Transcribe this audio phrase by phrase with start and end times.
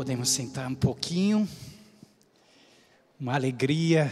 [0.00, 1.46] Podemos sentar um pouquinho.
[3.20, 4.10] Uma alegria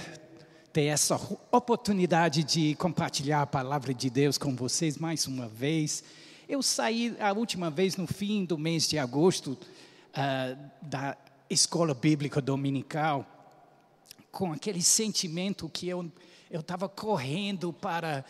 [0.70, 1.18] ter essa
[1.50, 6.04] oportunidade de compartilhar a palavra de Deus com vocês mais uma vez.
[6.46, 11.16] Eu saí a última vez no fim do mês de agosto uh, da
[11.48, 13.24] escola bíblica dominical
[14.30, 16.12] com aquele sentimento que eu
[16.50, 18.26] eu estava correndo para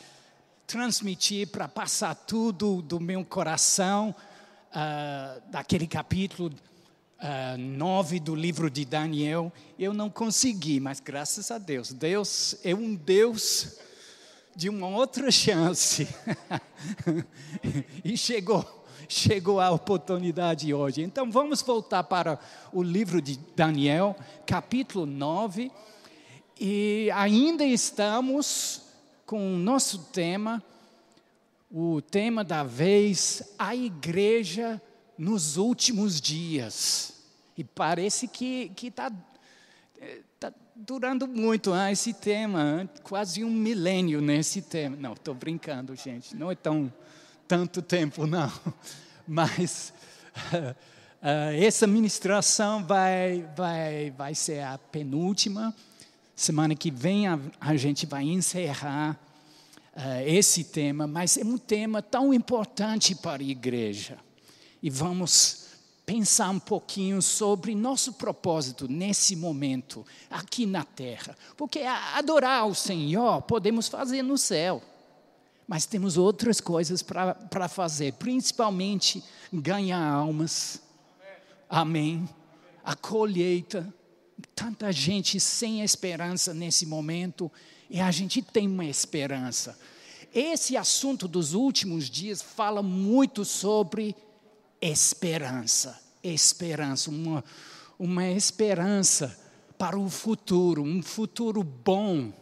[0.64, 4.14] transmitir, para passar tudo do meu coração
[4.70, 6.52] uh, daquele capítulo
[7.18, 9.52] uh, 9 do livro de Daniel.
[9.78, 13.78] Eu não consegui, mas graças a Deus, Deus é um Deus
[14.54, 16.08] de uma outra chance.
[18.04, 18.76] e chegou
[19.10, 21.00] chegou a oportunidade hoje.
[21.00, 22.38] Então vamos voltar para
[22.70, 25.72] o livro de Daniel, capítulo 9,
[26.60, 28.82] e ainda estamos
[29.24, 30.62] com o nosso tema
[31.70, 34.80] o tema da vez, a igreja
[35.18, 37.12] nos últimos dias.
[37.56, 39.10] E parece que está
[40.38, 44.96] tá durando muito ah, esse tema, quase um milênio nesse tema.
[44.96, 46.92] Não, estou brincando, gente, não é tão
[47.48, 48.52] tanto tempo, não.
[49.26, 49.92] Mas
[50.52, 50.70] uh,
[51.20, 55.74] uh, essa ministração vai, vai, vai ser a penúltima.
[56.36, 59.18] Semana que vem a, a gente vai encerrar
[59.96, 64.18] uh, esse tema, mas é um tema tão importante para a igreja.
[64.82, 65.68] E vamos
[66.08, 71.36] pensar um pouquinho sobre nosso propósito nesse momento, aqui na terra.
[71.54, 74.82] Porque adorar o Senhor podemos fazer no céu,
[75.66, 80.80] mas temos outras coisas para fazer, principalmente ganhar almas.
[81.68, 82.26] Amém.
[82.82, 83.92] A colheita.
[84.54, 87.52] Tanta gente sem esperança nesse momento
[87.90, 89.78] e a gente tem uma esperança.
[90.34, 94.16] Esse assunto dos últimos dias fala muito sobre
[94.80, 96.00] esperança.
[96.22, 97.44] Esperança, uma,
[97.98, 99.38] uma esperança
[99.78, 102.32] para o futuro, um futuro bom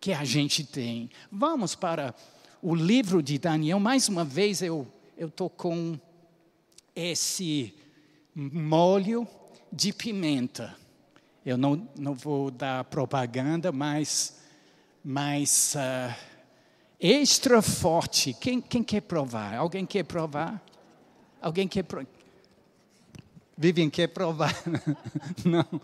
[0.00, 1.10] que a gente tem.
[1.30, 2.14] Vamos para
[2.62, 3.80] o livro de Daniel.
[3.80, 4.86] Mais uma vez eu
[5.18, 5.98] estou com
[6.94, 7.74] esse
[8.34, 9.26] molho
[9.72, 10.76] de pimenta.
[11.44, 14.40] Eu não, não vou dar propaganda, mas
[15.02, 16.14] mas uh,
[17.00, 18.34] extra forte.
[18.34, 19.54] Quem, quem quer provar?
[19.54, 20.62] Alguém quer provar?
[21.40, 22.06] Alguém quer provar?
[23.56, 24.54] Vivian quer provar?
[25.44, 25.80] Não.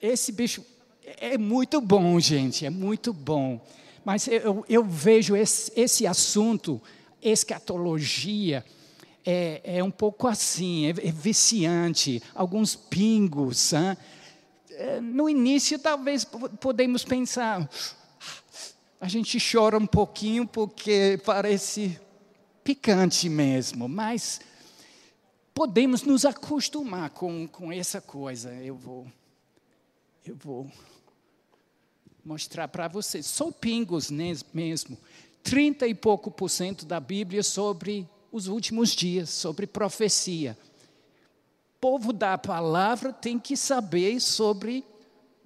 [0.00, 0.64] Esse bicho
[1.02, 3.60] é muito bom, gente, é muito bom.
[4.04, 6.80] Mas eu, eu vejo esse, esse assunto,
[7.22, 8.64] escatologia,
[9.24, 13.72] é, é, um pouco assim, é, é viciante, alguns pingos.
[13.72, 13.96] Hein?
[14.70, 16.24] É, no início, talvez
[16.60, 17.68] podemos pensar,
[19.00, 21.98] a gente chora um pouquinho porque parece
[22.66, 24.40] picante mesmo, mas
[25.54, 28.52] podemos nos acostumar com, com essa coisa.
[28.54, 29.06] Eu vou,
[30.24, 30.70] eu vou
[32.24, 33.24] mostrar para vocês.
[33.26, 34.98] São pingos mesmo.
[35.42, 40.58] Trinta e pouco por cento da Bíblia sobre os últimos dias, sobre profecia
[41.86, 44.84] povo da palavra tem que saber sobre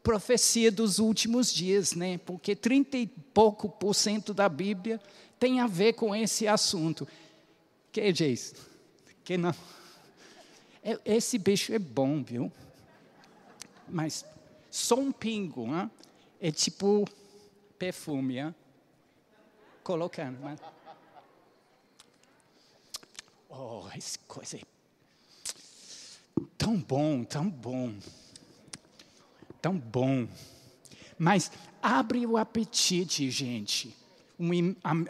[0.03, 2.19] profecia dos últimos dias, né?
[2.19, 4.98] Porque trinta e pouco por cento da Bíblia
[5.40, 7.08] tem a ver com esse assunto.
[7.90, 8.54] Que diz?
[9.24, 9.54] Que não?
[10.84, 12.52] É, esse bicho é bom, viu?
[13.88, 14.24] Mas
[14.70, 15.90] só um pingo, hein?
[16.40, 17.04] é tipo
[17.78, 18.54] perfume, hein?
[19.82, 20.48] colocando.
[20.48, 20.56] Hein?
[23.48, 24.60] Oh, essa coisa é
[26.56, 27.94] Tão bom, tão bom.
[29.60, 30.28] Tão bom.
[31.18, 31.50] Mas
[31.82, 33.96] abre o apetite, gente.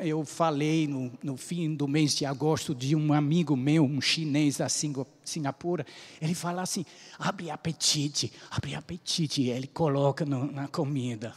[0.00, 4.56] Eu falei no, no, fim do mês de agosto de um amigo meu, um chinês
[4.56, 5.86] da Singapura.
[6.20, 6.84] Ele fala assim:
[7.18, 9.42] abre apetite, abre apetite.
[9.42, 11.34] Ele coloca no, na comida.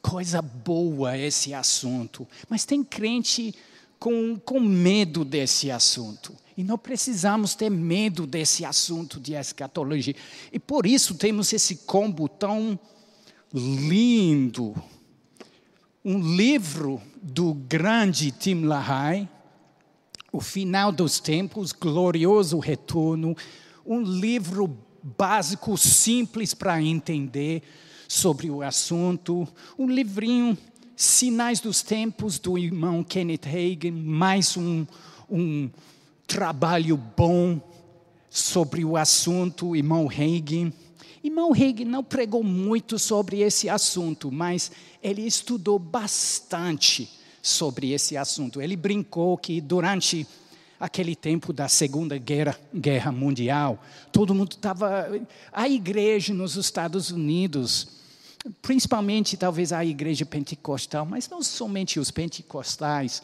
[0.00, 2.26] Coisa boa esse assunto.
[2.48, 3.54] Mas tem crente
[3.98, 6.34] com, com medo desse assunto.
[6.56, 10.16] E não precisamos ter medo desse assunto de escatologia.
[10.52, 12.78] E por isso temos esse combo tão
[13.54, 14.74] lindo.
[16.04, 19.28] Um livro do grande Tim LaHaye,
[20.32, 23.36] O Final dos Tempos, Glorioso Retorno.
[23.86, 24.76] Um livro
[25.16, 27.62] básico, simples para entender
[28.08, 29.46] sobre o assunto.
[29.78, 30.58] Um livrinho,
[30.96, 34.84] Sinais dos Tempos, do irmão Kenneth Hagin, mais um,
[35.30, 35.70] um
[36.26, 37.60] trabalho bom
[38.28, 40.72] sobre o assunto, irmão Hagin.
[41.24, 44.72] Irmão Hagin não pregou muito sobre esse assunto, mas
[45.02, 47.08] ele estudou bastante
[47.40, 48.60] sobre esse assunto.
[48.60, 50.26] Ele brincou que durante
[50.80, 53.80] aquele tempo da Segunda Guerra, Guerra Mundial,
[54.10, 55.08] todo mundo estava.
[55.52, 57.86] A igreja nos Estados Unidos,
[58.60, 63.22] principalmente talvez a igreja pentecostal, mas não somente os pentecostais,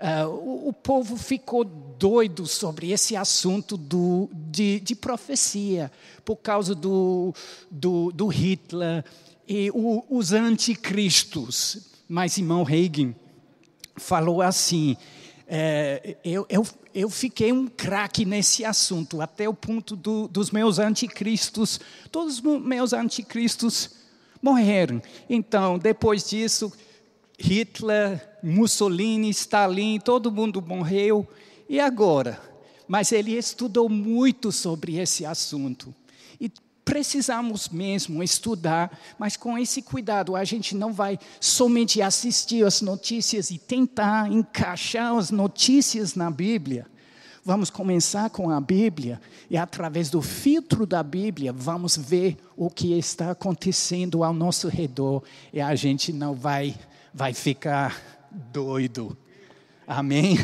[0.00, 5.92] uh, o, o, povo ficou doido sobre esse assunto do, de, de profecia,
[6.24, 7.34] por causa do,
[7.70, 9.04] do, do Hitler
[9.46, 11.90] e o, os anticristos.
[12.08, 13.14] Mas irmão Reagan
[13.96, 14.96] falou assim:
[15.46, 20.78] é, eu, eu, eu fiquei um craque nesse assunto, até o ponto do, dos meus
[20.78, 21.80] anticristos,
[22.10, 23.90] todos os meus anticristos
[24.40, 25.02] morreram.
[25.28, 26.72] Então, depois disso,
[27.40, 31.26] Hitler, Mussolini, Stalin, todo mundo morreu.
[31.68, 32.40] E agora?
[32.86, 35.94] Mas ele estudou muito sobre esse assunto
[36.90, 43.52] precisamos mesmo estudar, mas com esse cuidado, a gente não vai somente assistir as notícias
[43.52, 46.86] e tentar encaixar as notícias na Bíblia.
[47.44, 52.92] Vamos começar com a Bíblia e, através do filtro da Bíblia, vamos ver o que
[52.98, 55.22] está acontecendo ao nosso redor
[55.52, 56.74] e a gente não vai,
[57.12, 58.00] vai ficar
[58.52, 59.16] doido.
[59.86, 60.36] Amém?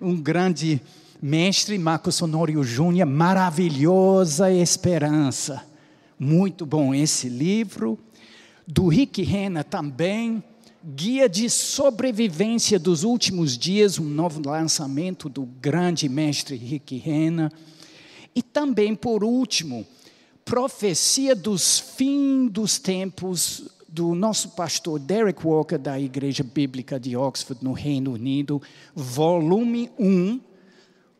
[0.00, 0.80] Um grande
[1.20, 5.64] mestre, Marcos Honório Júnior, maravilhosa esperança.
[6.18, 7.98] Muito bom esse livro.
[8.66, 10.42] Do Rick Renner também,
[10.84, 17.50] Guia de Sobrevivência dos Últimos Dias, um novo lançamento do grande mestre Rick Renner.
[18.34, 19.86] E também, por último,
[20.44, 27.64] Profecia dos Fins dos Tempos, do nosso pastor Derek Walker, da Igreja Bíblica de Oxford,
[27.64, 28.60] no Reino Unido,
[28.94, 30.38] volume 1.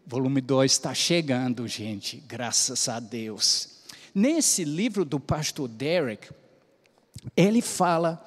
[0.06, 3.78] Volume 2 está chegando, gente, graças a Deus.
[4.14, 6.28] Nesse livro do pastor Derek,
[7.34, 8.22] ele fala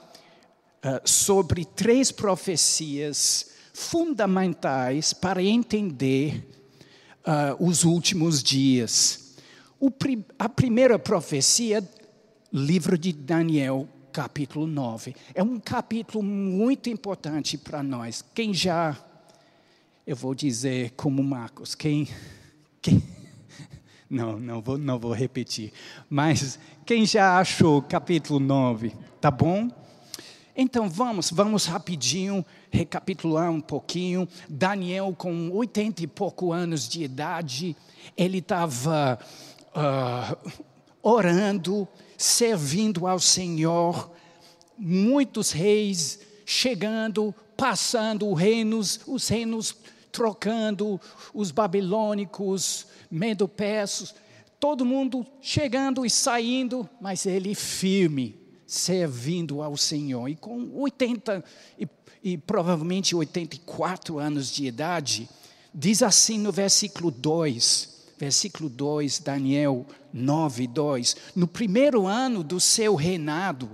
[0.83, 6.43] uh, sobre três profecias fundamentais para entender
[7.19, 9.35] uh, os últimos dias.
[9.79, 9.91] O,
[10.39, 11.87] a primeira profecia,
[12.51, 13.87] livro de Daniel,
[14.19, 15.15] capítulo 9.
[15.33, 18.21] É um capítulo muito importante para nós.
[18.35, 18.97] Quem já,
[20.05, 22.05] eu vou dizer como Marcos, quem,
[22.81, 23.01] quem
[24.11, 25.71] não, não vou, não vou repetir.
[26.09, 29.69] Mas quem já achou capítulo 9, tá bom?
[30.53, 34.27] Então vamos, vamos rapidinho recapitular um pouquinho.
[34.49, 37.73] Daniel, com 80 e pouco anos de idade,
[38.17, 40.37] ele estava uh, ah,
[41.01, 41.87] orando,
[42.17, 44.11] servindo ao Senhor.
[44.77, 49.75] Muitos reis chegando, passando reinos, os reinos
[50.11, 50.99] trocando,
[51.33, 54.15] os babilônicos, Medo-Persos,
[54.59, 58.35] todo mundo chegando e saindo, mas ele firme,
[58.65, 60.27] servindo ao Senhor.
[60.27, 61.43] E com 80
[61.77, 61.87] e,
[62.23, 65.29] e provavelmente 84 anos de idade,
[65.73, 71.15] diz assim no versículo 2, versículo 2, Daniel 9, 2.
[71.35, 73.69] No primeiro ano do seu reinado,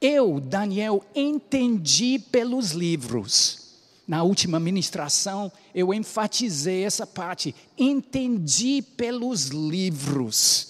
[0.00, 3.64] eu, Daniel, entendi pelos livros
[4.06, 7.54] na última ministração, eu enfatizei essa parte.
[7.76, 10.68] Entendi pelos livros.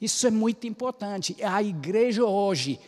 [0.00, 1.34] Isso é muito importante.
[1.42, 2.78] A igreja hoje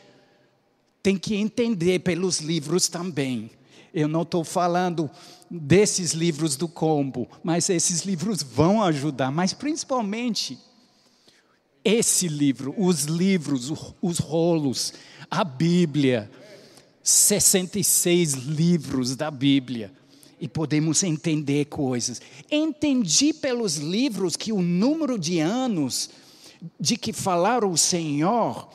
[1.02, 3.50] tem que entender pelos livros também.
[3.92, 5.10] Eu não estou falando
[5.50, 10.58] desses livros do combo, mas esses livros vão ajudar, mas principalmente
[11.84, 14.92] esse livro, os livros, os rolos,
[15.30, 16.30] a Bíblia,
[17.02, 19.92] 66 livros da Bíblia
[20.40, 22.20] e podemos entender coisas.
[22.50, 26.10] Entendi pelos livros que o número de anos
[26.78, 28.68] de que falaram o Senhor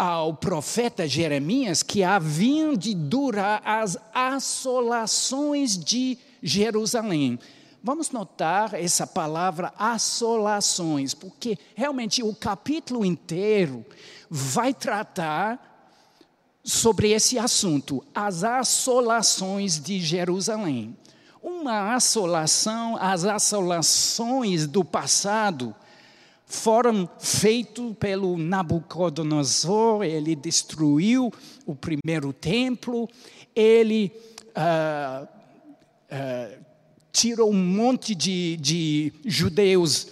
[0.00, 7.38] ao profeta Jeremias que haviam de durar as assolações de Jerusalém.
[7.84, 13.84] Vamos notar essa palavra assolações, porque realmente o capítulo inteiro
[14.30, 15.92] vai tratar
[16.64, 20.96] sobre esse assunto, as assolações de Jerusalém.
[21.42, 25.74] Uma assolação, as assolações do passado
[26.50, 31.32] foram feitas pelo Nabucodonosor, ele destruiu
[31.64, 33.08] o primeiro templo,
[33.54, 34.12] ele
[34.48, 36.64] uh, uh,
[37.12, 40.08] tirou um monte de, de judeus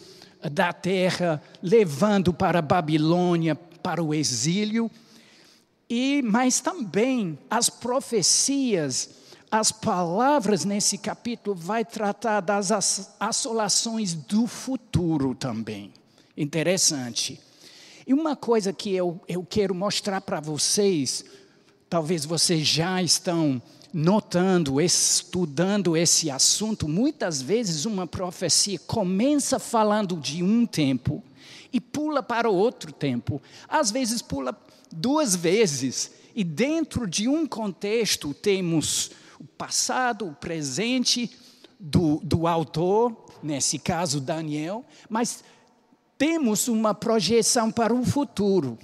[0.52, 4.88] da terra, levando para a Babilônia, para o exílio.
[5.90, 9.10] E mas também as profecias,
[9.50, 12.70] as palavras nesse capítulo vai tratar das
[13.18, 15.97] assolações do futuro também.
[16.40, 17.40] Interessante.
[18.06, 21.24] E uma coisa que eu, eu quero mostrar para vocês,
[21.90, 23.60] talvez vocês já estão
[23.92, 31.24] notando, estudando esse assunto, muitas vezes uma profecia começa falando de um tempo
[31.72, 33.42] e pula para outro tempo.
[33.68, 34.56] Às vezes pula
[34.92, 41.36] duas vezes e dentro de um contexto temos o passado, o presente
[41.80, 45.42] do, do autor, nesse caso Daniel, mas
[46.18, 48.76] temos uma projeção para o futuro.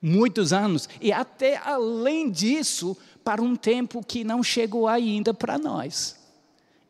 [0.00, 6.16] Muitos anos, e até além disso, para um tempo que não chegou ainda para nós.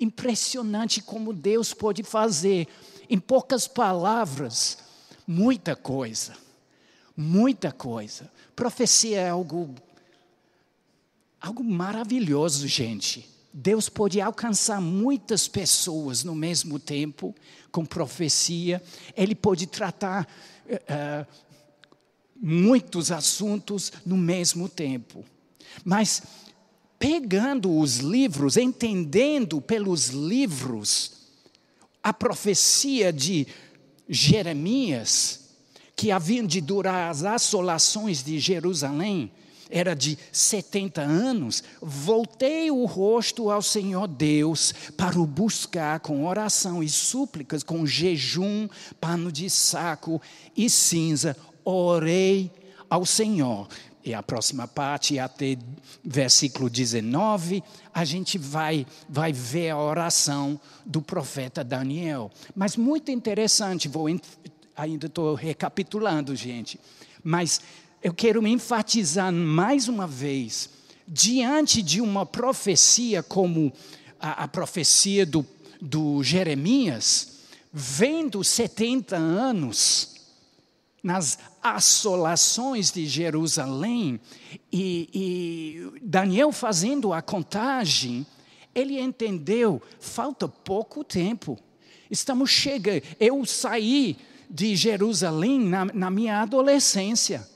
[0.00, 2.66] Impressionante como Deus pode fazer,
[3.08, 4.78] em poucas palavras,
[5.26, 6.34] muita coisa.
[7.16, 8.30] Muita coisa.
[8.56, 9.74] Profecia é algo,
[11.40, 13.28] algo maravilhoso, gente.
[13.52, 17.34] Deus pode alcançar muitas pessoas no mesmo tempo
[17.70, 18.82] com profecia.
[19.16, 20.26] Ele pode tratar
[20.66, 21.26] uh,
[22.40, 25.24] muitos assuntos no mesmo tempo.
[25.84, 26.22] Mas
[26.98, 31.22] pegando os livros, entendendo pelos livros
[32.02, 33.46] a profecia de
[34.08, 35.50] Jeremias,
[35.94, 39.30] que haviam de durar as assolações de Jerusalém,
[39.72, 46.82] era de 70 anos, voltei o rosto ao Senhor Deus para o buscar com oração
[46.82, 48.68] e súplicas, com jejum,
[49.00, 50.20] pano de saco
[50.54, 51.34] e cinza.
[51.64, 52.52] Orei
[52.90, 53.66] ao Senhor.
[54.04, 55.56] E a próxima parte, até
[56.04, 57.62] versículo 19,
[57.94, 62.30] a gente vai, vai ver a oração do profeta Daniel.
[62.54, 64.06] Mas muito interessante, vou,
[64.76, 66.78] ainda estou recapitulando, gente.
[67.22, 67.60] Mas
[68.02, 70.68] eu quero enfatizar mais uma vez,
[71.06, 73.72] diante de uma profecia como
[74.18, 75.46] a, a profecia do,
[75.80, 77.42] do Jeremias,
[77.72, 80.16] vendo 70 anos
[81.02, 84.20] nas assolações de Jerusalém,
[84.72, 88.26] e, e Daniel fazendo a contagem,
[88.74, 91.58] ele entendeu, falta pouco tempo.
[92.10, 93.02] Estamos chegando.
[93.18, 94.16] Eu saí
[94.48, 97.51] de Jerusalém na, na minha adolescência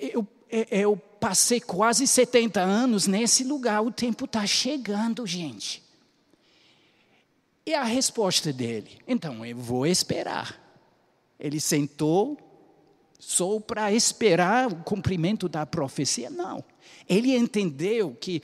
[0.00, 0.26] eu,
[0.70, 5.82] eu passei quase 70 anos nesse lugar, o tempo está chegando, gente.
[7.66, 8.98] E a resposta dele?
[9.06, 10.58] Então, eu vou esperar.
[11.38, 12.38] Ele sentou
[13.18, 16.30] só para esperar o cumprimento da profecia?
[16.30, 16.64] Não.
[17.08, 18.42] Ele entendeu que,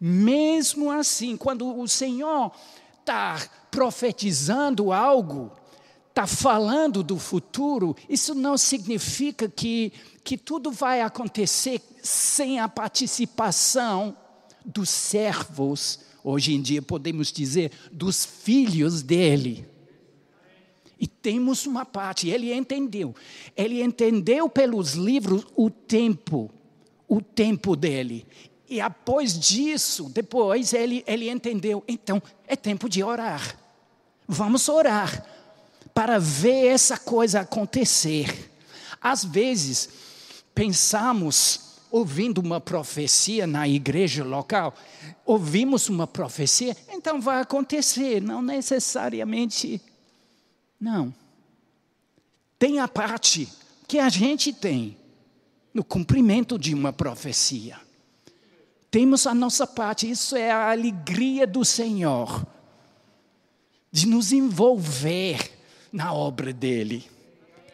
[0.00, 2.50] mesmo assim, quando o Senhor
[2.98, 3.38] está
[3.70, 5.52] profetizando algo,
[6.08, 9.92] está falando do futuro, isso não significa que,
[10.28, 14.14] que tudo vai acontecer sem a participação
[14.62, 19.66] dos servos, hoje em dia podemos dizer, dos filhos dele.
[21.00, 23.14] E temos uma parte, ele entendeu.
[23.56, 26.50] Ele entendeu pelos livros o tempo,
[27.08, 28.26] o tempo dele.
[28.68, 33.58] E após disso, depois ele, ele entendeu, então é tempo de orar.
[34.28, 35.24] Vamos orar
[35.94, 38.52] para ver essa coisa acontecer.
[39.00, 40.07] Às vezes,
[40.58, 44.74] pensamos, ouvindo uma profecia na igreja local,
[45.24, 48.20] ouvimos uma profecia, então vai acontecer.
[48.20, 49.80] Não necessariamente.
[50.80, 51.14] Não.
[52.58, 53.48] Tem a parte
[53.86, 54.96] que a gente tem
[55.72, 57.78] no cumprimento de uma profecia.
[58.90, 62.44] Temos a nossa parte, isso é a alegria do Senhor,
[63.92, 65.52] de nos envolver
[65.92, 67.08] na obra dele.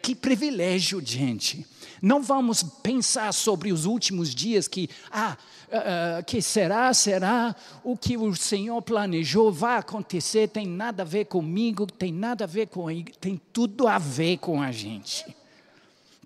[0.03, 1.65] Que privilégio, gente.
[2.05, 5.35] Não vamos pensar sobre os últimos dias que, ah,
[5.69, 11.25] uh, que será, será, o que o Senhor planejou vai acontecer, tem nada a ver
[11.25, 15.35] comigo, tem nada a ver com ele, tem tudo a ver com a gente.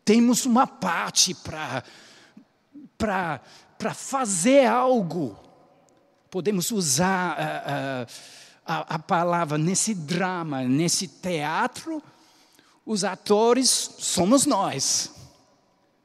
[0.03, 1.81] Temos uma parte para
[2.97, 5.39] para fazer algo.
[6.29, 8.11] Podemos usar uh,
[8.65, 12.03] a, a palavra nesse drama, nesse teatro,
[12.85, 15.17] os atores somos nós.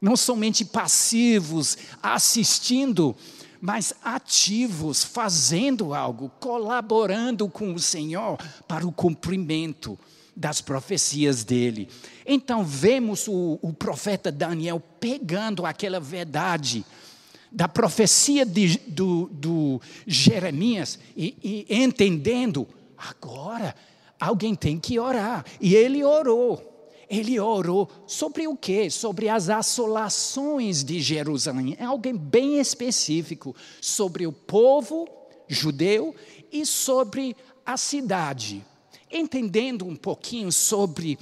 [0.04, 3.16] Não somente passivos, assistindo,
[3.58, 8.36] mas ativos, fazendo algo, colaborando com o Senhor
[8.68, 9.98] para o cumprimento
[10.36, 11.88] das profecias dele.
[12.26, 16.84] Então vemos o, o profeta Daniel pegando aquela verdade
[17.50, 23.74] da profecia de, do, do Jeremias e, e entendendo, agora
[24.20, 25.46] alguém tem que orar.
[25.58, 26.73] E ele orou.
[27.18, 28.90] Ele orou sobre o quê?
[28.90, 31.76] Sobre as assolações de Jerusalém.
[31.78, 35.08] É alguém bem específico sobre o povo
[35.48, 36.14] judeu
[36.50, 38.64] e sobre a cidade.
[39.10, 41.18] Entendendo um pouquinho sobre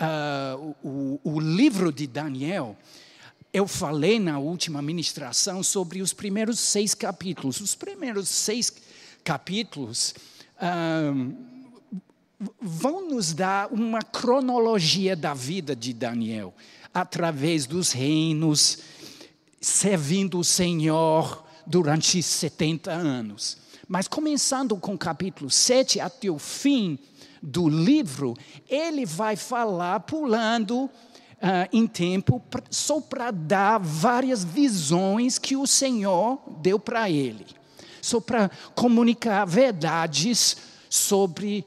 [0.00, 2.76] uh, o, o livro de Daniel,
[3.52, 7.60] eu falei na última ministração sobre os primeiros seis capítulos.
[7.60, 8.72] Os primeiros seis
[9.22, 10.14] capítulos
[12.60, 16.54] vão nos dar uma cronologia da vida de Daniel,
[16.92, 18.78] através dos reinos,
[19.60, 23.58] servindo o Senhor durante 70 anos.
[23.88, 26.98] Mas começando com o capítulo 7 até o fim
[27.42, 28.34] do livro,
[28.68, 30.90] ele vai falar pulando
[31.36, 37.44] Uh, em tempo, só para dar várias visões que o Senhor deu para ele,
[38.00, 40.56] só para comunicar verdades
[40.88, 41.62] sobre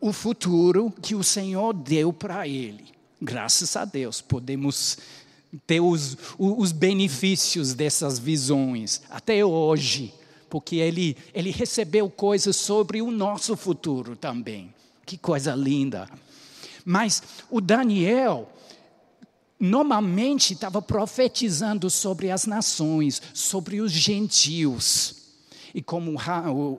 [0.00, 2.86] o futuro que o Senhor deu para ele.
[3.20, 4.98] Graças a Deus, podemos
[5.66, 10.14] ter os, os benefícios dessas visões até hoje,
[10.48, 14.72] porque ele, ele recebeu coisas sobre o nosso futuro também.
[15.04, 16.08] Que coisa linda.
[16.84, 18.48] Mas o Daniel,
[19.58, 25.17] normalmente estava profetizando sobre as nações, sobre os gentios.
[25.78, 26.16] E como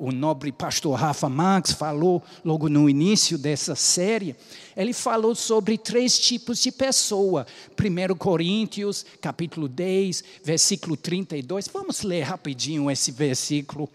[0.01, 4.36] o, nobre pastor Rafa Marx falou logo no início dessa série,
[4.75, 7.48] ele falou sobre três tipos de pessoa.
[7.79, 11.70] 1 Coríntios, capítulo 10, versículo 32.
[11.70, 13.89] Vamos ler rapidinho esse versículo.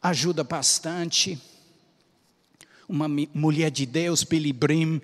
[0.00, 1.36] Ajuda bastante.
[2.88, 5.02] Uma mulher de Deus, Billy Brim,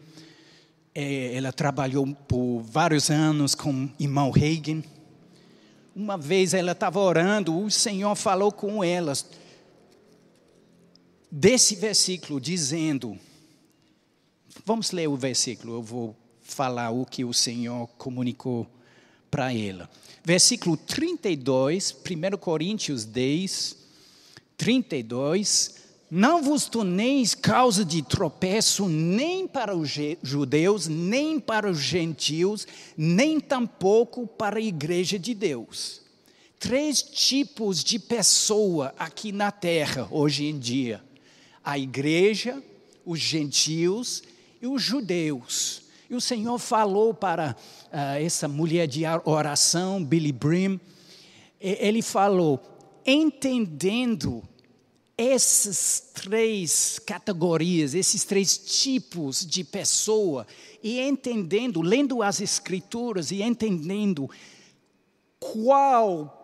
[0.94, 4.84] é, ela trabalhou por vários anos com irmão Reagan
[5.98, 9.26] uma vez ela estava orando, o Senhor falou com elas
[11.28, 13.18] desse versículo, dizendo:
[14.64, 18.64] Vamos ler o versículo, eu vou falar o que o Senhor comunicou
[19.28, 19.90] para ela.
[20.22, 23.76] Versículo 32, 1 Coríntios 10,
[24.56, 25.77] 32.
[26.10, 29.90] Não vos torneis causa de tropeço nem para os
[30.22, 36.00] judeus, nem para os gentios, nem tampouco para a igreja de Deus.
[36.58, 41.04] Três tipos de pessoa aqui na terra hoje em dia:
[41.62, 42.62] a igreja,
[43.04, 44.22] os gentios
[44.62, 45.82] e os judeus.
[46.08, 47.54] E o Senhor falou para
[47.92, 50.80] uh, essa mulher de oração, Billy Brim,
[51.60, 52.60] ele falou,
[53.04, 54.42] entendendo
[55.18, 60.46] essas três categorias, esses três tipos de pessoa,
[60.80, 64.30] e entendendo, lendo as Escrituras e entendendo
[65.40, 66.38] qual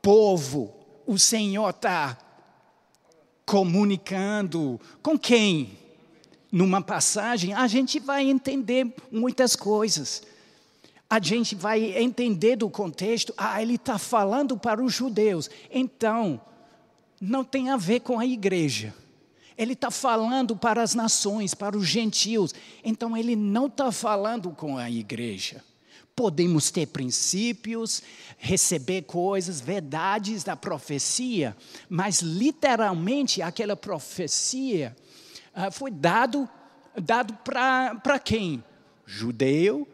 [0.00, 0.72] povo
[1.04, 2.16] o Senhor está
[3.44, 5.76] comunicando com quem.
[6.52, 10.22] Numa passagem, a gente vai entender muitas coisas.
[11.08, 15.50] A gente vai entender do contexto, ah, ele está falando para os judeus.
[15.72, 16.40] Então,
[17.20, 18.94] não tem a ver com a igreja.
[19.58, 22.54] Ele está falando para as nações, para os gentios.
[22.82, 25.62] Então, ele não está falando com a igreja.
[26.16, 28.02] Podemos ter princípios,
[28.38, 31.54] receber coisas, verdades da profecia,
[31.88, 34.96] mas literalmente aquela profecia
[35.54, 36.48] uh, foi dado,
[37.00, 38.64] dado para quem?
[39.06, 39.86] Judeu,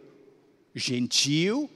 [0.74, 1.68] gentil,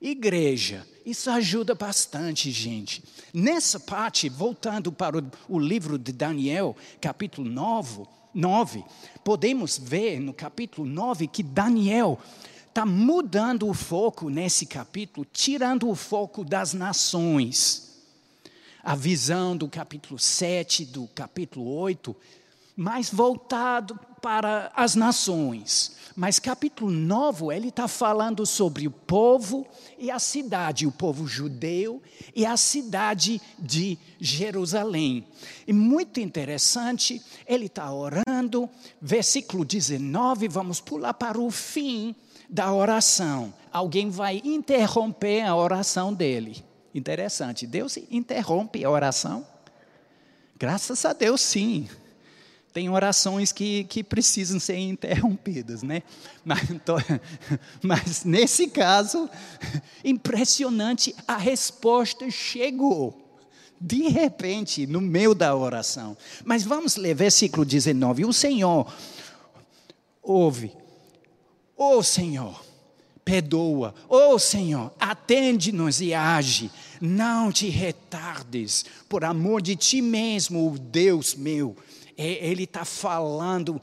[0.00, 0.86] igreja.
[1.04, 3.02] Isso ajuda bastante, gente.
[3.32, 8.02] Nessa parte, voltando para o, livro de Daniel, capítulo 9,
[8.34, 8.84] 9,
[9.24, 12.18] podemos ver no capítulo 9 que Daniel
[12.68, 17.88] está mudando o foco nesse capítulo, tirando o foco das nações.
[18.82, 22.14] A visão do capítulo 7, do capítulo 8,
[22.76, 25.96] mais voltado para as nações.
[26.16, 29.66] Mas capítulo 9, ele está falando sobre o povo
[29.98, 32.02] e a cidade, o povo judeu
[32.34, 35.26] e a cidade de Jerusalém.
[35.66, 38.68] E muito interessante, ele está orando,
[39.00, 42.14] versículo 19, vamos pular para o fim
[42.48, 43.54] da oração.
[43.72, 46.64] Alguém vai interromper a oração dele.
[46.92, 49.46] Interessante, Deus interrompe a oração?
[50.58, 51.88] Graças a Deus, sim
[52.72, 56.02] tem orações que, que precisam ser interrompidas, né?
[56.44, 56.62] Mas,
[57.82, 59.28] mas nesse caso,
[60.04, 63.26] impressionante, a resposta chegou.
[63.80, 66.16] De repente, no meio da oração.
[66.44, 68.24] Mas vamos ler versículo 19.
[68.24, 68.92] O Senhor
[70.22, 70.72] ouve.
[71.76, 72.62] Ô oh, Senhor,
[73.24, 73.94] perdoa.
[74.06, 76.70] Ô oh, Senhor, atende-nos e age.
[77.00, 81.74] Não te retardes, por amor de ti mesmo, Deus meu
[82.22, 83.80] ele está falando,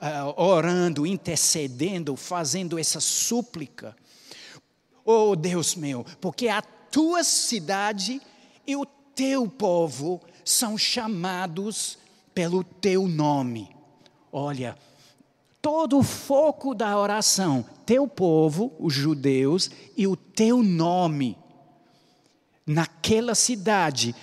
[0.00, 3.96] uh, orando, intercedendo, fazendo essa súplica.
[5.04, 8.20] Oh Deus meu, porque a tua cidade
[8.66, 11.98] e o teu povo são chamados
[12.34, 13.74] pelo teu nome.
[14.30, 14.76] Olha,
[15.60, 21.36] todo o foco da oração, teu povo, os judeus, e o teu nome,
[22.66, 24.14] naquela cidade,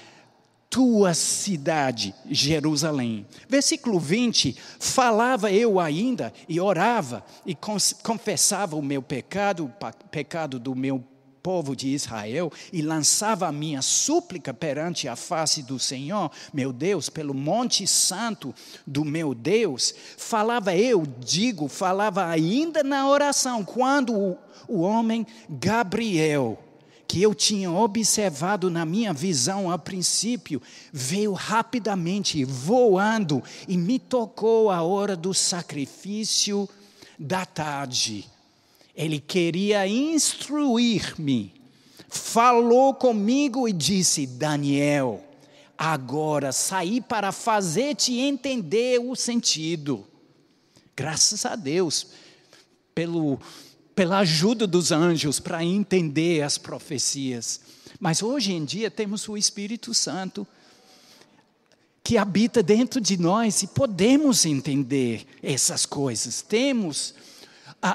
[0.69, 3.25] tua cidade, Jerusalém.
[3.47, 7.58] Versículo 20: Falava eu ainda e orava e
[8.03, 11.03] confessava o meu pecado, o pecado do meu
[11.41, 17.10] povo de Israel e lançava a minha súplica perante a face do Senhor, meu Deus,
[17.10, 18.53] pelo monte santo
[18.86, 26.60] do meu Deus, falava eu, digo, falava ainda na oração, quando o, o homem Gabriel,
[27.10, 30.62] que eu tinha observado na minha visão a princípio,
[30.93, 36.69] veio rapidamente, voando, e me tocou a hora do sacrifício
[37.17, 38.30] da tarde.
[38.95, 41.60] Ele queria instruir-me.
[42.08, 45.24] Falou comigo e disse: Daniel,
[45.76, 50.06] agora saí para fazer-te entender o sentido.
[50.95, 52.06] Graças a Deus
[52.93, 53.39] pelo,
[54.00, 57.60] pela ajuda dos anjos para entender as profecias.
[58.00, 60.48] Mas hoje em dia temos o Espírito Santo
[62.02, 66.42] que habita dentro de nós e podemos entender essas coisas.
[66.42, 67.14] Temos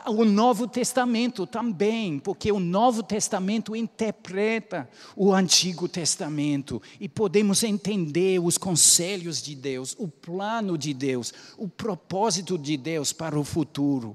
[0.06, 4.86] o Novo Testamento também, porque o Novo Testamento interpreta
[5.16, 11.66] o Antigo Testamento e podemos entender os conselhos de Deus, o plano de Deus, o
[11.66, 14.14] propósito de Deus para o futuro.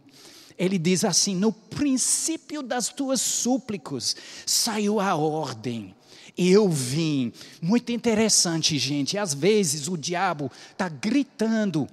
[0.59, 5.95] Ele diz assim: no princípio das tuas súplicas saiu a ordem.
[6.37, 7.31] Eu vim.
[7.61, 9.17] Muito interessante, gente.
[9.17, 11.87] Às vezes o diabo está gritando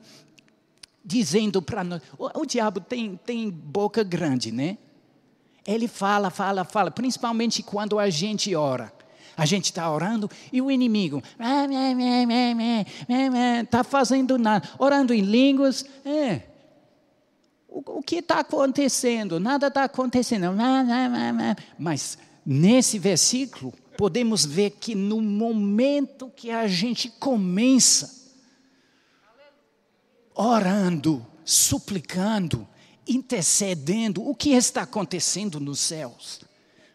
[1.05, 2.03] dizendo para nós.
[2.19, 4.77] O, o, diabo tem, tem boca grande, né?
[5.65, 8.93] Ele fala, fala, fala, principalmente quando a gente ora.
[9.37, 11.23] A gente está orando e o inimigo
[13.63, 15.85] está fazendo nada, orando em línguas.
[16.05, 16.56] É.
[17.85, 19.39] O, que está acontecendo?
[19.39, 20.47] Nada está acontecendo.
[21.79, 28.17] Mas nesse versículo, podemos ver que no momento que a gente começa
[30.35, 32.67] orando, suplicando,
[33.07, 34.27] intercedendo.
[34.27, 36.41] O que está acontecendo nos céus?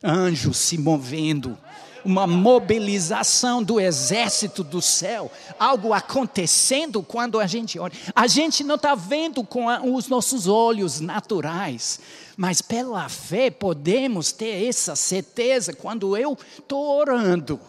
[0.04, 1.58] Anjos se movendo,
[2.04, 7.94] uma mobilização do exército do céu, algo acontecendo quando a gente ora.
[8.16, 12.00] A gente não está vendo com os nossos olhos naturais,
[12.38, 17.60] mas pela fé podemos ter essa certeza quando eu estou orando,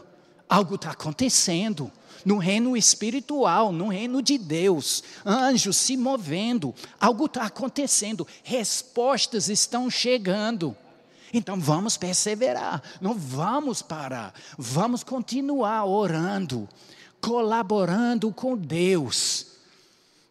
[0.49, 1.91] algo está acontecendo
[2.25, 9.91] no reino espiritual, no reino de Deus, anjos se movendo, algo está acontecendo, respostas estão
[9.91, 10.77] chegando.
[11.33, 16.69] Então vamos perseverar, não vamos parar, vamos continuar orando,
[17.21, 19.47] colaborando com Deus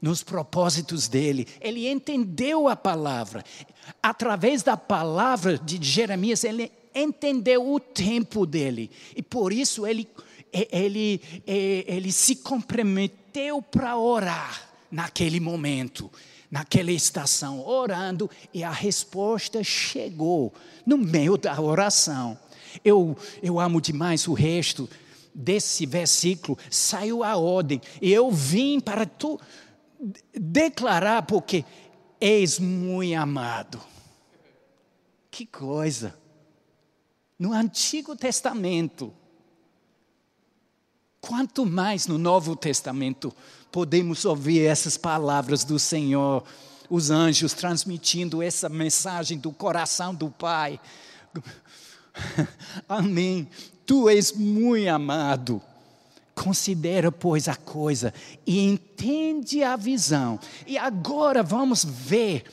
[0.01, 1.47] nos propósitos dele.
[1.59, 3.43] Ele entendeu a palavra.
[4.01, 8.91] Através da palavra de Jeremias, ele entendeu o tempo dele.
[9.15, 10.07] E por isso ele
[10.51, 16.11] ele, ele se comprometeu para orar naquele momento,
[16.51, 20.53] naquela estação, orando, e a resposta chegou
[20.85, 22.37] no meio da oração.
[22.83, 24.89] Eu, eu amo demais o resto
[25.33, 29.39] desse versículo, saiu a ordem, e eu vim para tu
[30.33, 31.63] declarar, porque
[32.19, 33.81] és muito amado.
[35.29, 36.19] Que coisa!
[37.39, 39.13] No Antigo Testamento,
[41.31, 43.33] Quanto mais no Novo Testamento
[43.71, 46.43] podemos ouvir essas palavras do Senhor,
[46.89, 50.77] os anjos transmitindo essa mensagem do coração do Pai.
[52.85, 53.47] Amém.
[53.85, 55.61] Tu és muito amado.
[56.35, 58.13] Considera, pois, a coisa
[58.45, 60.37] e entende a visão.
[60.67, 62.43] E agora vamos ver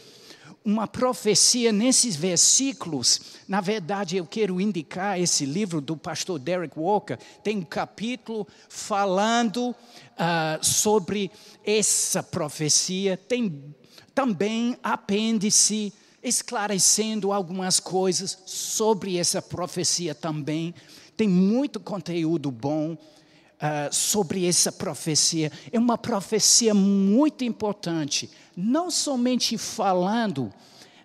[0.69, 3.39] uma profecia nesses versículos.
[3.49, 7.17] Na verdade, eu quero indicar esse livro do pastor Derek Walker.
[7.43, 9.75] Tem um capítulo falando uh,
[10.61, 11.31] sobre
[11.65, 13.17] essa profecia.
[13.17, 13.65] Tem
[14.15, 15.91] também apêndice
[16.23, 20.75] esclarecendo algumas coisas sobre essa profecia também.
[21.17, 22.95] Tem muito conteúdo bom.
[23.59, 25.51] Uh, sobre essa profecia.
[25.73, 30.53] É uma profecia muito importante não somente falando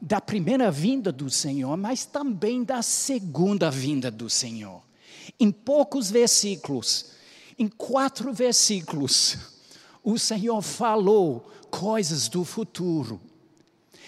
[0.02, 4.82] da primeira vinda do Senhor, mas também da segunda vinda do Senhor.
[5.40, 7.12] Em poucos versículos,
[7.58, 9.38] em quatro versículos,
[10.04, 13.22] o Senhor falou coisas do futuro.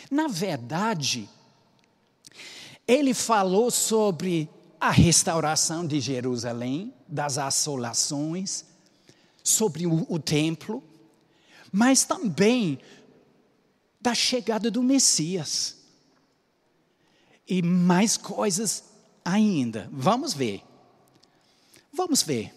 [0.09, 1.29] Na verdade,
[2.87, 8.65] ele falou sobre a restauração de Jerusalém, das assolações,
[9.43, 10.83] sobre o, o templo,
[11.71, 12.79] mas também
[14.01, 15.77] da chegada do Messias.
[17.47, 18.85] E mais coisas
[19.23, 19.87] ainda.
[19.91, 20.63] Vamos ver.
[21.93, 22.53] Vamos ver.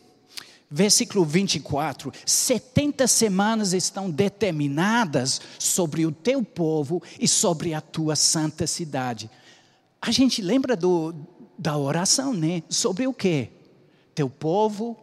[0.71, 8.67] Versículo 24: 70 semanas estão determinadas sobre o teu povo e sobre a tua santa
[8.67, 9.31] cidade.
[10.01, 11.15] A gente lembra do,
[11.59, 12.63] da oração, né?
[12.69, 13.51] Sobre o quê?
[14.19, 14.97] Teu povo,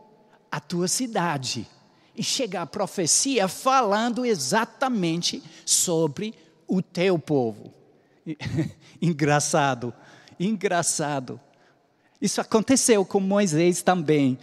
[0.51, 1.65] a tua cidade.
[2.13, 6.35] E chega a profecia falando exatamente sobre
[6.67, 7.73] o teu povo.
[9.01, 9.93] engraçado,
[10.37, 11.39] engraçado.
[12.19, 14.37] Isso aconteceu com Moisés também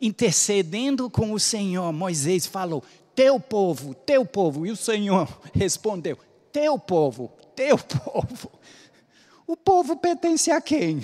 [0.00, 2.82] intercedendo com o Senhor, Moisés falou:
[3.14, 4.64] Teu povo, teu povo.
[4.64, 6.18] E o Senhor respondeu:
[6.50, 8.50] Teu povo, teu povo.
[9.46, 11.02] O povo pertence a quem?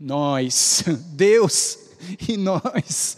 [0.00, 0.82] nós,
[1.12, 1.83] Deus
[2.28, 3.16] e nós.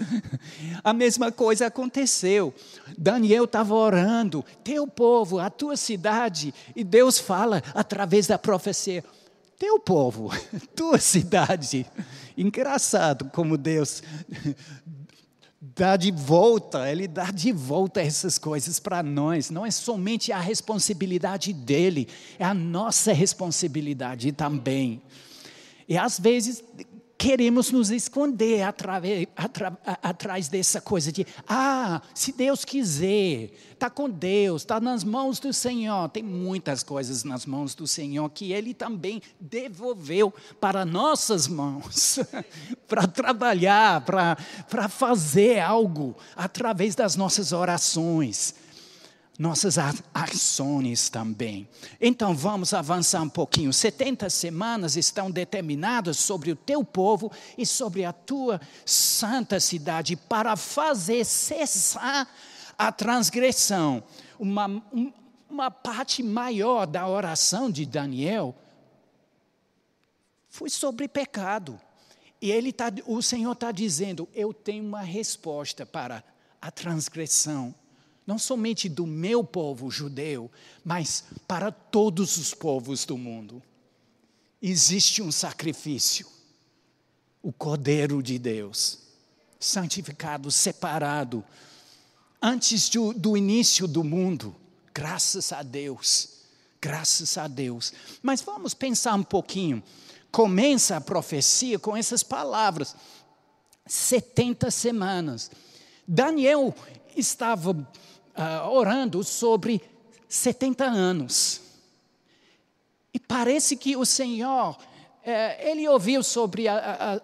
[0.83, 2.55] A mesma coisa aconteceu.
[2.97, 9.05] Daniel estava orando, teu povo, a tua cidade, e Deus fala através da profecia:
[9.59, 10.31] teu povo,
[10.75, 11.87] tua cidade.
[12.37, 14.03] Engraçado como Deus
[15.61, 19.51] dá de volta, Ele dá de volta essas coisas para nós.
[19.51, 25.03] Não é somente a responsabilidade dele, é a nossa responsabilidade também.
[25.89, 26.63] E às vezes
[27.19, 34.09] queremos nos esconder através, atra, atrás dessa coisa de, ah, se Deus quiser, está com
[34.09, 36.09] Deus, está nas mãos do Senhor.
[36.11, 42.19] Tem muitas coisas nas mãos do Senhor que Ele também devolveu para nossas mãos,
[42.87, 44.37] para trabalhar, para,
[44.69, 48.66] para fazer algo através das nossas orações
[49.39, 49.77] nossas
[50.15, 51.69] ações também.
[52.01, 53.73] Então vamos avançar um pouquinho.
[53.73, 60.57] 70 semanas estão determinadas sobre o teu povo e sobre a tua santa cidade para
[60.57, 62.29] fazer cessar
[62.79, 64.03] a transgressão.
[64.39, 64.83] Uma,
[65.49, 68.55] uma parte maior da oração de Daniel
[70.49, 71.79] foi sobre pecado.
[72.41, 76.23] E ele tá, o Senhor está dizendo: Eu tenho uma resposta para
[76.61, 77.75] a transgressão
[78.27, 80.51] não somente do meu povo judeu,
[80.85, 83.63] mas para todos os povos do mundo.
[84.61, 86.27] Existe um sacrifício,
[87.41, 88.99] o Cordeiro de Deus,
[89.61, 91.45] santificado, separado,
[92.43, 94.55] antes do, do início do mundo,
[94.93, 96.41] graças a Deus,
[96.81, 97.93] graças a Deus.
[98.23, 99.83] Mas vamos pensar um pouquinho.
[100.33, 102.97] Começa a profecia com essas palavras:
[103.87, 105.51] 70 semanas.
[106.09, 106.75] Daniel
[107.17, 107.75] estava
[108.37, 109.83] uh, orando sobre
[110.29, 111.61] 70 anos.
[113.13, 114.79] E parece que o Senhor,
[115.25, 117.21] eh, ele ouviu sobre a, a,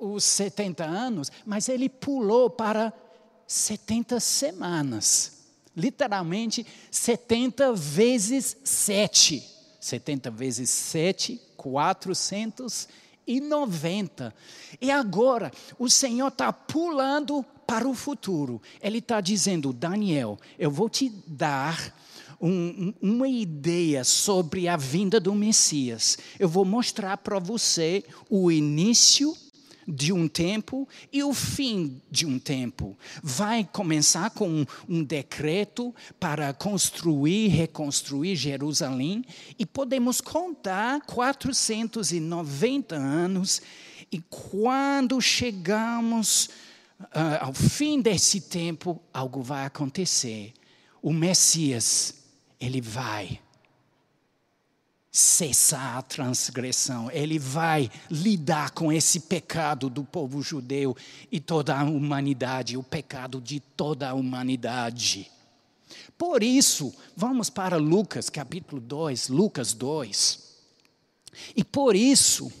[0.00, 2.92] os 70 anos, mas ele pulou para
[3.46, 5.32] 70 semanas.
[5.76, 9.42] Literalmente, 70 vezes 7.
[9.80, 14.32] 70 vezes 7, 490.
[14.80, 18.60] E agora, o Senhor está pulando para o futuro.
[18.82, 21.94] Ele está dizendo, Daniel, eu vou te dar
[22.40, 26.18] um, uma ideia sobre a vinda do Messias.
[26.38, 29.36] Eu vou mostrar para você o início
[29.86, 32.96] de um tempo e o fim de um tempo.
[33.22, 39.24] Vai começar com um, um decreto para construir, reconstruir Jerusalém
[39.58, 43.62] e podemos contar 490 anos
[44.10, 46.48] e quando chegamos
[47.40, 50.52] ao fim desse tempo, algo vai acontecer.
[51.02, 52.14] O Messias,
[52.60, 53.40] ele vai
[55.10, 60.96] cessar a transgressão, ele vai lidar com esse pecado do povo judeu
[61.30, 65.30] e toda a humanidade, o pecado de toda a humanidade.
[66.18, 70.40] Por isso, vamos para Lucas capítulo 2, Lucas 2.
[71.54, 72.52] E por isso,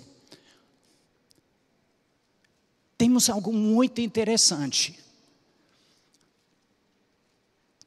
[2.96, 4.98] temos algo muito interessante.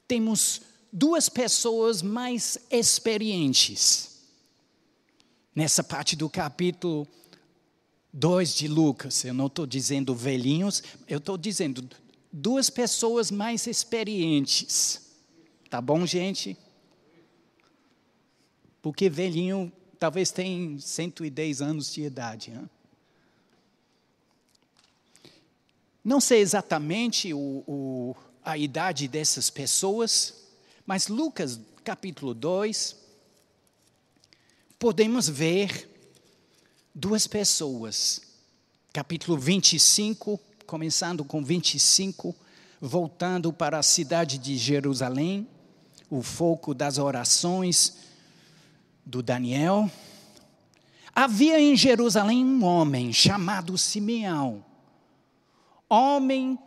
[0.06, 4.18] Temos duas pessoas mais experientes
[5.54, 7.06] nessa parte do capítulo
[8.12, 9.24] 2 de Lucas.
[9.24, 11.88] Eu não estou dizendo velhinhos, eu estou dizendo
[12.32, 15.02] duas pessoas mais experientes.
[15.68, 16.56] Tá bom, gente?
[18.80, 22.50] Porque velhinho talvez tem 110 anos de idade.
[22.50, 22.70] Hein?
[26.08, 30.32] Não sei exatamente o, o, a idade dessas pessoas,
[30.86, 32.96] mas Lucas capítulo 2,
[34.78, 35.86] podemos ver
[36.94, 38.22] duas pessoas.
[38.90, 42.34] Capítulo 25, começando com 25,
[42.80, 45.46] voltando para a cidade de Jerusalém,
[46.08, 47.98] o foco das orações
[49.04, 49.90] do Daniel.
[51.14, 54.64] Havia em Jerusalém um homem chamado Simeão,
[55.88, 56.58] homem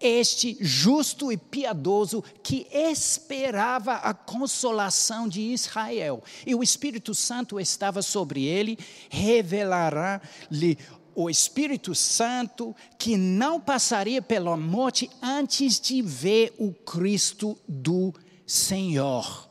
[0.00, 6.22] este justo e piedoso que esperava a consolação de Israel.
[6.46, 10.78] E o Espírito Santo estava sobre ele, revelará-lhe
[11.14, 18.12] o Espírito Santo que não passaria pela morte antes de ver o Cristo do
[18.46, 19.48] Senhor.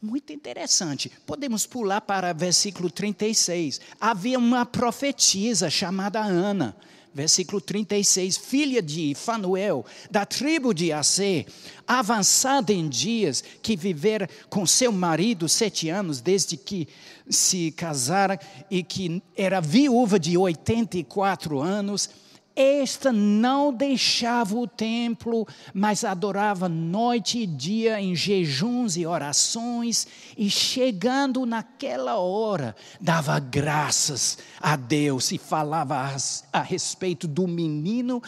[0.00, 1.10] Muito interessante.
[1.26, 3.80] Podemos pular para versículo 36.
[4.00, 6.76] Havia uma profetisa chamada Ana
[7.16, 11.46] versículo 36, filha de Fanuel, da tribo de Assê,
[11.86, 16.86] avançada em dias, que vivera com seu marido sete anos, desde que
[17.30, 18.38] se casara,
[18.70, 22.10] e que era viúva de 84 anos,
[22.56, 30.06] esta não deixava o templo, mas adorava noite e dia em jejuns e orações,
[30.38, 36.16] e chegando naquela hora, dava graças a Deus e falava
[36.50, 38.22] a, respeito do menino,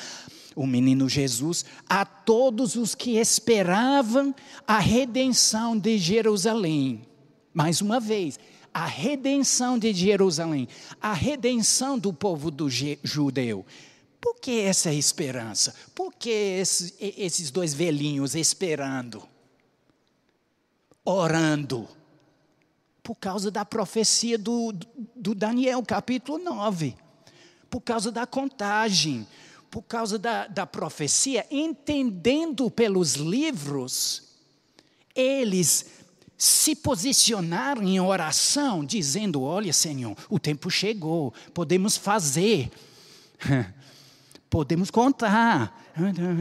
[0.55, 4.35] o menino Jesus, a todos os que esperavam
[4.67, 7.01] a redenção de Jerusalém.
[7.55, 8.38] Mais uma vez,
[8.75, 10.69] a redenção de Jerusalém,
[11.01, 13.64] a redenção do povo do judeu.
[14.29, 15.75] Por que essa esperança?
[15.95, 19.27] Por que esses, esses dois velhinhos esperando?
[21.03, 21.88] Orando?
[23.03, 24.75] Por causa da profecia do,
[25.17, 26.95] do Daniel, capítulo 9.
[27.71, 29.27] Por causa da contagem.
[29.71, 34.25] Por causa da, da profecia, entendendo pelos livros,
[35.14, 35.87] eles
[36.37, 42.71] se posicionaram em oração, dizendo: Olha, Senhor, o tempo chegou, podemos fazer.
[44.51, 45.91] Podemos contar.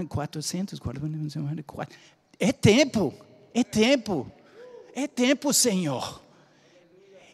[0.07, 1.35] 400, 400,
[2.39, 3.13] é tempo,
[3.53, 4.31] é tempo,
[4.93, 6.21] é tempo, Senhor.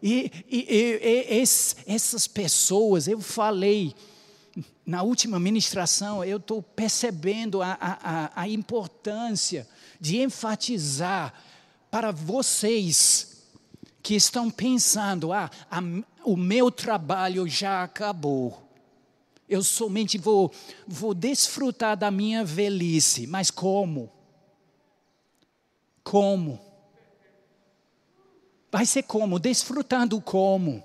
[0.02, 1.44] E, e, e, e
[1.88, 3.96] essas pessoas, eu falei
[4.86, 9.68] na última ministração, eu estou percebendo a, a, a importância
[10.00, 11.34] de enfatizar
[11.90, 13.44] para vocês
[14.02, 15.80] que estão pensando, ah, a,
[16.26, 18.63] o meu trabalho já acabou.
[19.54, 20.52] Eu somente vou,
[20.88, 23.28] vou desfrutar da minha velhice.
[23.28, 24.12] Mas como?
[26.04, 26.60] Como?
[28.72, 29.38] Vai ser como?
[29.38, 30.84] Desfrutando como?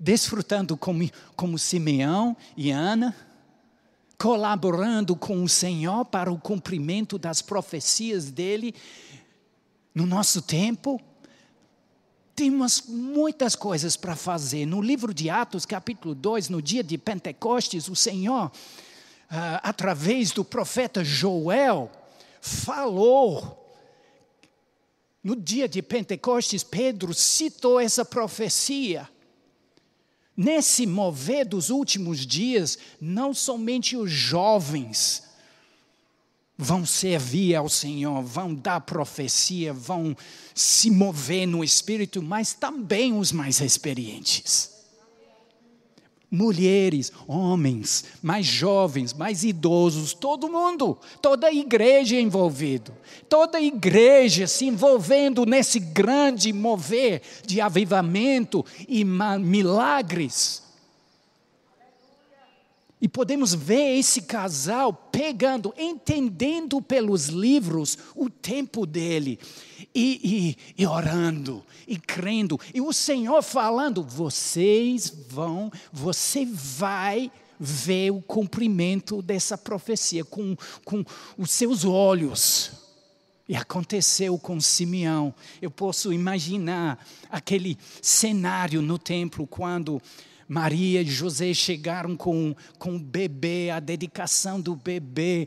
[0.00, 3.14] Desfrutando como, como Simeão e Ana?
[4.16, 8.74] Colaborando com o Senhor para o cumprimento das profecias dele
[9.94, 10.98] no nosso tempo?
[12.38, 14.64] Temos muitas coisas para fazer.
[14.64, 20.44] No livro de Atos, capítulo 2, no dia de Pentecostes, o Senhor, uh, através do
[20.44, 21.90] profeta Joel,
[22.40, 23.76] falou.
[25.20, 29.10] No dia de Pentecostes, Pedro citou essa profecia.
[30.36, 35.24] Nesse mover dos últimos dias, não somente os jovens,
[36.58, 40.16] vão servir ao Senhor, vão dar profecia, vão
[40.52, 44.76] se mover no espírito, mas também os mais experientes.
[46.30, 52.92] Mulheres, homens, mais jovens, mais idosos, todo mundo, toda a igreja envolvido,
[53.30, 60.67] toda a igreja se envolvendo nesse grande mover de avivamento e milagres.
[63.00, 69.38] E podemos ver esse casal pegando, entendendo pelos livros o tempo dele,
[69.94, 78.10] e, e, e, orando, e crendo, e o Senhor falando: vocês vão, você vai ver
[78.10, 81.04] o cumprimento dessa profecia com, com
[81.36, 82.72] os seus olhos.
[83.48, 85.34] E aconteceu com Simeão.
[85.62, 90.02] Eu posso imaginar aquele cenário no templo quando
[90.48, 95.46] Maria e José chegaram com, com o bebê, a dedicação do bebê.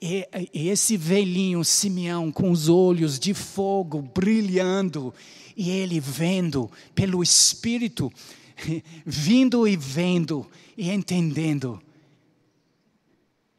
[0.00, 5.12] E, e esse velhinho Simeão com os olhos de fogo brilhando,
[5.54, 8.10] e ele vendo pelo Espírito,
[9.04, 11.80] vindo e vendo e entendendo.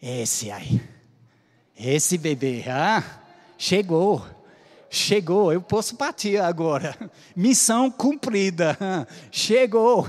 [0.01, 0.82] Esse aí,
[1.78, 3.03] esse bebê, ah,
[3.56, 4.26] chegou
[4.92, 6.96] chegou, eu posso partir agora.
[7.34, 8.78] Missão cumprida,
[9.32, 10.06] chegou.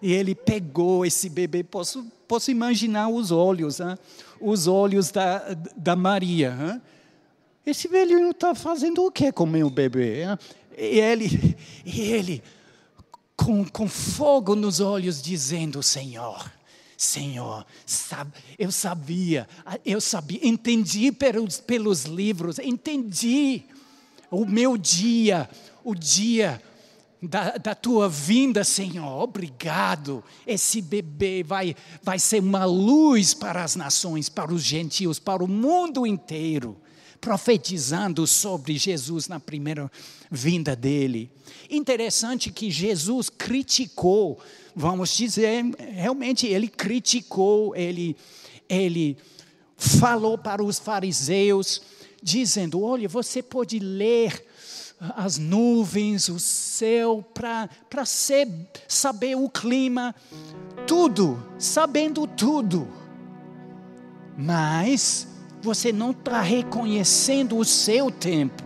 [0.00, 3.96] E ele pegou esse bebê, posso, posso imaginar os olhos, hein?
[4.40, 6.56] os olhos da, da Maria.
[6.58, 6.82] Hein?
[7.66, 10.24] Esse velhinho está fazendo o que com meu bebê?
[10.24, 10.38] Hein?
[10.76, 12.42] E ele, e ele
[13.36, 16.50] com, com fogo nos olhos, dizendo: Senhor,
[16.96, 17.64] Senhor,
[18.58, 19.48] eu sabia,
[19.84, 23.64] eu sabia, entendi pelos, pelos livros, entendi
[24.30, 25.48] o meu dia,
[25.82, 26.60] o dia
[27.22, 29.22] da, da, tua vinda, Senhor.
[29.22, 30.22] Obrigado.
[30.46, 35.48] Esse bebê vai, vai ser uma luz para as nações, para os gentios, para o
[35.48, 36.76] mundo inteiro,
[37.20, 39.90] profetizando sobre Jesus na primeira
[40.30, 41.30] vinda dele.
[41.70, 44.40] Interessante que Jesus criticou
[44.74, 48.16] vamos dizer, realmente ele criticou, ele,
[48.68, 49.16] ele
[49.76, 51.80] falou para os fariseus,
[52.24, 54.44] dizendo: Olha, você pode ler
[54.98, 57.68] as nuvens, o céu, para
[58.88, 60.14] saber o clima,
[60.86, 62.88] tudo, sabendo tudo.
[64.36, 65.28] Mas
[65.60, 68.62] você não está reconhecendo o seu tempo.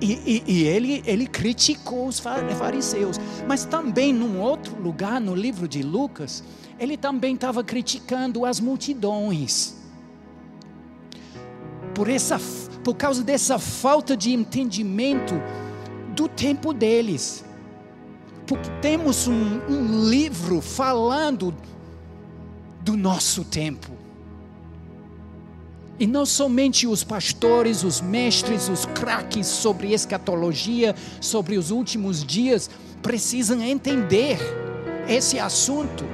[0.00, 3.18] E, e, e, ele, ele criticou os fariseus.
[3.46, 6.44] Mas também, num outro lugar, no livro de Lucas,
[6.78, 9.75] ele também estava criticando as multidões.
[11.96, 12.38] Por, essa,
[12.84, 15.32] por causa dessa falta de entendimento
[16.14, 17.42] do tempo deles.
[18.46, 21.56] Porque temos um, um livro falando
[22.82, 23.90] do nosso tempo.
[25.98, 32.68] E não somente os pastores, os mestres, os craques sobre escatologia, sobre os últimos dias,
[33.00, 34.38] precisam entender
[35.08, 36.04] esse assunto.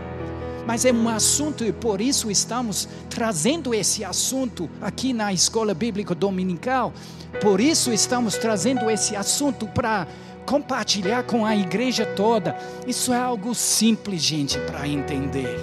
[0.66, 6.14] Mas é um assunto e por isso estamos trazendo esse assunto aqui na escola bíblica
[6.14, 6.92] dominical.
[7.40, 10.06] Por isso estamos trazendo esse assunto para
[10.46, 12.56] compartilhar com a igreja toda.
[12.86, 15.56] Isso é algo simples, gente, para entender.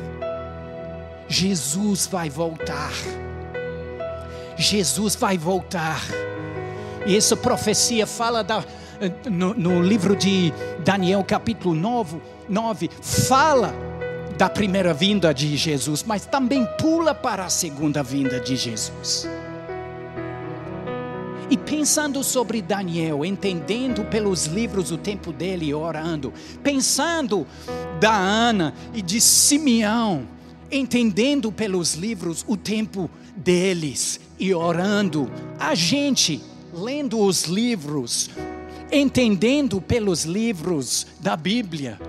[1.27, 2.91] Jesus vai voltar.
[4.57, 6.01] Jesus vai voltar.
[7.05, 8.63] E essa profecia fala da,
[9.29, 12.17] no, no livro de Daniel, capítulo 9,
[12.49, 13.88] 9, fala
[14.39, 19.27] da primeira vinda de Jesus, mas também pula para a segunda vinda de Jesus.
[21.49, 26.31] E pensando sobre Daniel, entendendo pelos livros o tempo dele, orando,
[26.63, 27.45] pensando
[27.99, 30.25] da Ana e de Simeão,
[30.71, 35.29] entendendo pelos livros o tempo deles e orando,
[35.59, 36.41] a gente
[36.73, 38.29] lendo os livros,
[38.89, 41.99] entendendo pelos livros da Bíblia,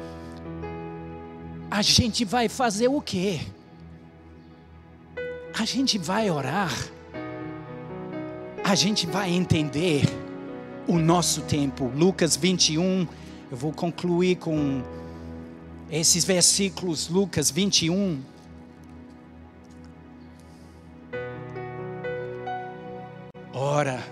[1.71, 3.41] a gente vai fazer o quê?
[5.59, 6.73] A gente vai orar,
[8.65, 10.05] a gente vai entender
[10.89, 11.91] o nosso tempo.
[11.95, 13.07] Lucas 21,
[13.51, 14.83] eu vou concluir com
[15.91, 18.21] esses versículos, Lucas 21,
[23.53, 24.03] Ora,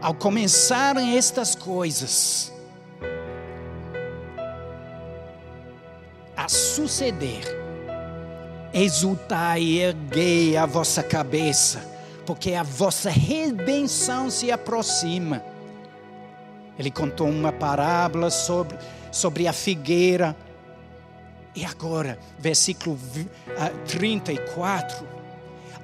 [0.00, 2.52] ao começarem estas coisas
[6.46, 7.42] a suceder,
[8.72, 11.84] exultai e erguei a vossa cabeça,
[12.24, 15.42] porque a vossa redenção se aproxima.
[16.78, 18.78] Ele contou uma parábola sobre,
[19.10, 20.36] sobre a figueira.
[21.52, 22.96] E agora, versículo
[23.88, 25.04] 34.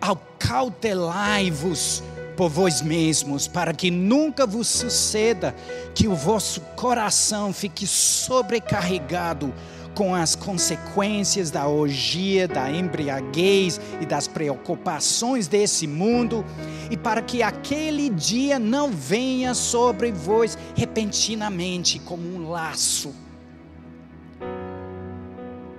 [0.00, 2.04] Ao cautelai-vos
[2.36, 5.56] por vós mesmos, para que nunca vos suceda
[5.92, 9.52] que o vosso coração fique sobrecarregado
[9.94, 16.44] com as consequências da orgia, da embriaguez e das preocupações desse mundo,
[16.90, 23.14] e para que aquele dia não venha sobre vós repentinamente como um laço.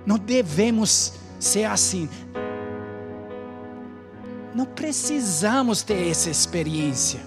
[0.06, 2.08] Não devemos ser assim.
[4.54, 7.20] Não precisamos ter essa experiência.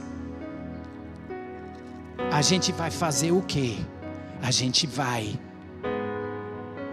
[2.32, 3.78] A gente vai fazer o quê?
[4.42, 5.40] A gente vai.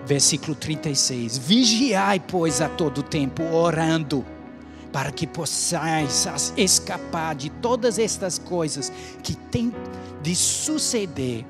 [0.07, 1.39] Versículo 36.
[1.39, 4.25] Vigiai, pois, a todo tempo, orando,
[4.93, 8.93] para que possais escapar de todas estas coisas
[9.23, 9.73] que têm
[10.23, 11.45] de suceder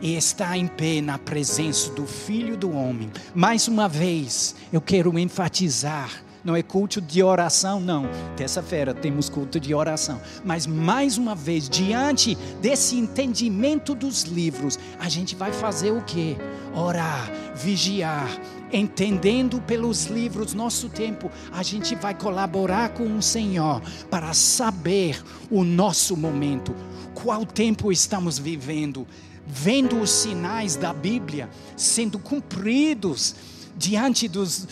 [0.00, 3.10] e estar em pé na presença do Filho do Homem.
[3.34, 8.08] Mais uma vez, eu quero enfatizar não é culto de oração, não.
[8.36, 10.20] Terça-feira temos culto de oração.
[10.44, 16.36] Mas mais uma vez, diante desse entendimento dos livros, a gente vai fazer o quê?
[16.74, 18.28] Orar, vigiar,
[18.72, 23.80] entendendo pelos livros nosso tempo, a gente vai colaborar com o Senhor
[24.10, 26.74] para saber o nosso momento,
[27.14, 29.06] qual tempo estamos vivendo,
[29.46, 33.34] vendo os sinais da Bíblia sendo cumpridos
[33.76, 34.66] diante dos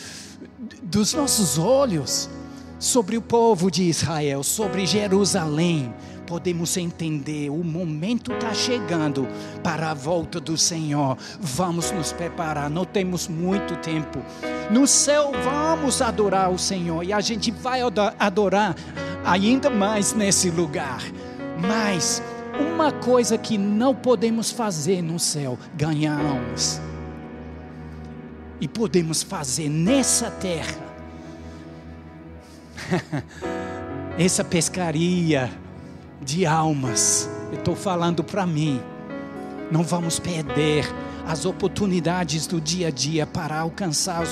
[0.83, 2.28] dos nossos olhos
[2.78, 5.95] sobre o povo de Israel, sobre Jerusalém,
[6.26, 9.28] podemos entender, o momento está chegando
[9.62, 11.16] para a volta do Senhor.
[11.41, 14.18] Vamos nos preparar, não temos muito tempo.
[14.70, 17.80] No céu vamos adorar o Senhor e a gente vai
[18.18, 18.74] adorar
[19.24, 21.03] ainda mais nesse lugar.
[21.61, 22.22] Mas
[22.59, 26.80] uma coisa que não podemos fazer no céu, ganhar almas.
[28.62, 30.78] E podemos fazer nessa terra.
[34.16, 35.50] Essa pescaria
[36.20, 37.28] de almas.
[37.50, 38.80] Eu estou falando para mim.
[39.68, 40.86] Não vamos perder
[41.26, 44.22] as oportunidades do dia a dia para alcançar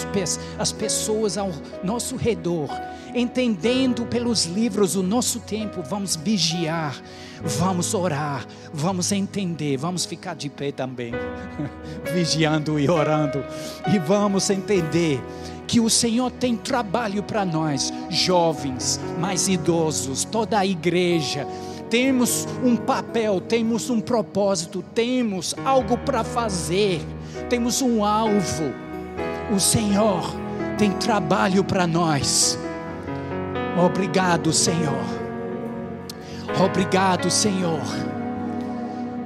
[0.59, 1.51] as pessoas ao
[1.83, 2.69] nosso redor,
[3.15, 7.01] entendendo pelos livros o nosso tempo, vamos vigiar,
[7.43, 11.13] vamos orar, vamos entender, vamos ficar de pé também,
[12.13, 13.45] vigiando e orando,
[13.93, 15.23] e vamos entender
[15.67, 21.47] que o Senhor tem trabalho para nós, jovens, mais idosos, toda a igreja
[21.91, 27.01] temos um papel, temos um propósito, temos algo para fazer,
[27.49, 28.73] temos um alvo.
[29.55, 30.33] O Senhor
[30.79, 32.57] tem trabalho para nós.
[33.85, 35.05] Obrigado, Senhor.
[36.65, 37.83] Obrigado, Senhor.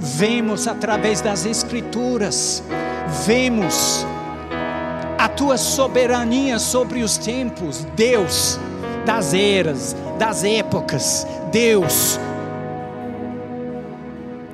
[0.00, 2.62] Vemos através das Escrituras,
[3.26, 4.06] vemos
[5.18, 8.58] a tua soberania sobre os tempos, Deus
[9.04, 12.18] das eras, das épocas, Deus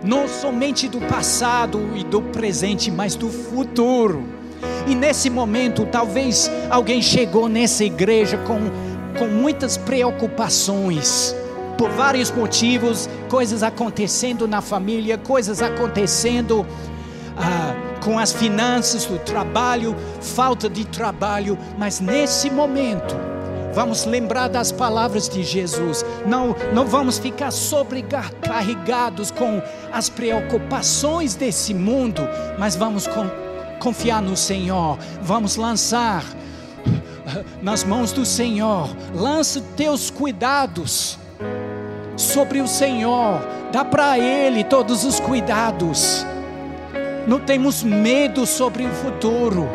[0.03, 4.25] não somente do passado e do presente, mas do futuro.
[4.87, 8.59] E nesse momento, talvez alguém chegou nessa igreja com,
[9.19, 11.35] com muitas preocupações,
[11.77, 16.67] por vários motivos, coisas acontecendo na família, coisas acontecendo
[17.37, 23.17] ah, com as finanças, o trabalho, falta de trabalho, mas nesse momento,
[23.73, 26.05] Vamos lembrar das palavras de Jesus.
[26.27, 29.63] Não, não vamos ficar sobrecarregados com
[29.93, 32.23] as preocupações desse mundo,
[32.59, 33.09] mas vamos
[33.79, 34.99] confiar no Senhor.
[35.23, 36.25] Vamos lançar
[37.63, 38.91] nas mãos do Senhor.
[39.15, 41.17] Lance teus cuidados
[42.17, 43.41] sobre o Senhor.
[43.71, 46.27] Dá para Ele todos os cuidados.
[47.25, 49.69] Não temos medo sobre o futuro.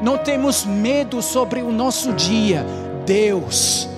[0.00, 2.64] Não temos medo sobre o nosso dia
[3.08, 3.88] Deus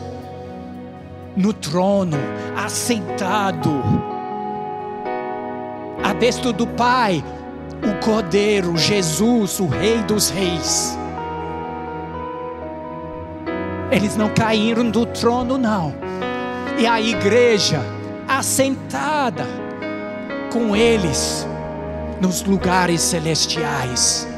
[1.36, 2.16] no trono,
[2.56, 3.82] assentado,
[6.00, 7.24] a destra do Pai,
[7.82, 10.96] o Cordeiro, Jesus, o Rei dos Reis.
[13.90, 15.92] Eles não caíram do trono, não.
[16.78, 17.80] E a igreja
[18.28, 19.44] assentada
[20.52, 21.44] com eles
[22.20, 24.28] nos lugares celestiais.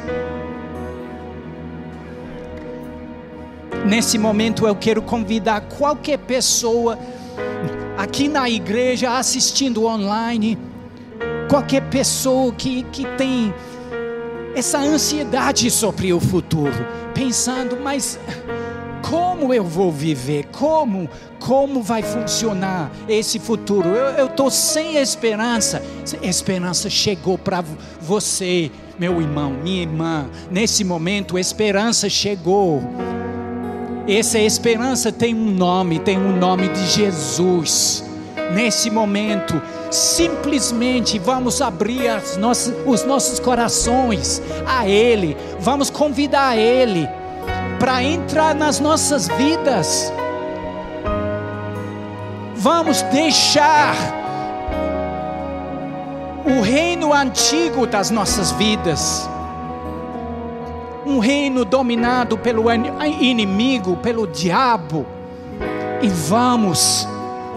[3.86, 6.98] Nesse momento eu quero convidar qualquer pessoa
[7.96, 10.56] aqui na igreja, assistindo online,
[11.48, 13.52] qualquer pessoa que, que tem
[14.54, 16.72] essa ansiedade sobre o futuro,
[17.12, 18.18] pensando, mas
[19.02, 20.46] como eu vou viver?
[20.52, 21.08] Como?
[21.40, 23.88] Como vai funcionar esse futuro?
[23.90, 25.82] Eu estou sem esperança.
[26.22, 27.64] Esperança chegou para
[28.00, 30.30] você, meu irmão, minha irmã.
[30.50, 32.80] Nesse momento, esperança chegou.
[34.08, 38.04] Essa esperança tem um nome, tem um nome de Jesus.
[38.52, 47.08] Nesse momento, simplesmente vamos abrir nossas, os nossos corações a Ele, vamos convidar Ele
[47.78, 50.12] para entrar nas nossas vidas.
[52.56, 53.94] Vamos deixar
[56.44, 59.28] o reino antigo das nossas vidas
[61.04, 62.64] um reino dominado pelo
[63.20, 65.06] inimigo, pelo diabo.
[66.00, 67.06] E vamos,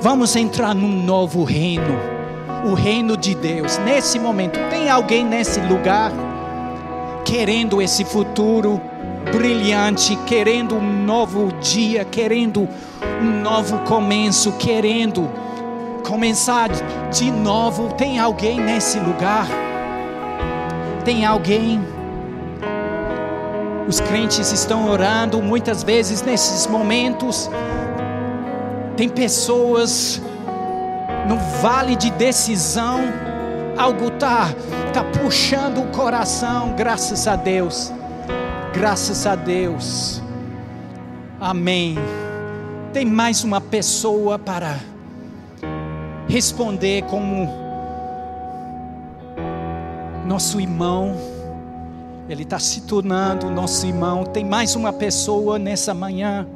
[0.01, 1.97] vamos entrar num novo reino,
[2.65, 3.77] o reino de Deus.
[3.79, 6.11] Nesse momento, tem alguém nesse lugar
[7.23, 8.79] querendo esse futuro
[9.31, 12.69] brilhante, querendo um novo dia, querendo
[13.21, 15.29] um novo começo, querendo
[16.05, 16.69] começar
[17.11, 17.93] de novo?
[17.93, 19.47] Tem alguém nesse lugar?
[21.03, 21.94] Tem alguém?
[23.87, 27.49] Os crentes estão orando muitas vezes nesses momentos.
[28.97, 30.19] Tem pessoas
[31.27, 33.01] no vale de decisão,
[33.77, 34.49] algo está
[34.91, 37.91] tá puxando o coração, graças a Deus.
[38.73, 40.21] Graças a Deus.
[41.39, 41.95] Amém.
[42.91, 44.79] Tem mais uma pessoa para
[46.27, 47.47] responder como
[50.25, 51.34] nosso irmão
[52.27, 54.23] ele está se tornando nosso irmão.
[54.23, 56.47] Tem mais uma pessoa nessa manhã.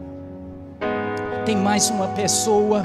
[1.46, 2.84] Tem mais uma pessoa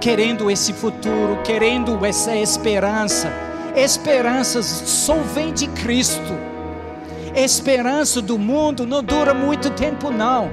[0.00, 3.32] querendo esse futuro, querendo essa esperança.
[3.74, 6.34] Esperança só vem de Cristo.
[7.34, 10.50] Esperança do mundo não dura muito tempo, não.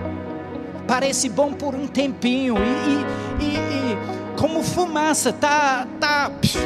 [0.87, 6.57] Parece bom por um tempinho e, e, e, e como fumaça, tá, tá, psh,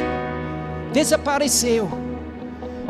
[0.92, 2.07] desapareceu.